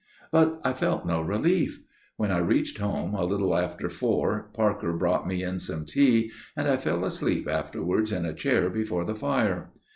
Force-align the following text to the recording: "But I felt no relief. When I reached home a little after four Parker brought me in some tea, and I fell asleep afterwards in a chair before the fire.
"But 0.31 0.59
I 0.63 0.73
felt 0.73 1.05
no 1.05 1.21
relief. 1.21 1.79
When 2.17 2.31
I 2.31 2.39
reached 2.39 2.79
home 2.79 3.13
a 3.13 3.23
little 3.23 3.55
after 3.55 3.87
four 3.87 4.49
Parker 4.51 4.93
brought 4.93 5.27
me 5.27 5.43
in 5.43 5.59
some 5.59 5.85
tea, 5.85 6.31
and 6.57 6.67
I 6.67 6.77
fell 6.77 7.05
asleep 7.05 7.47
afterwards 7.47 8.11
in 8.11 8.25
a 8.25 8.33
chair 8.33 8.71
before 8.71 9.05
the 9.05 9.13
fire. 9.13 9.69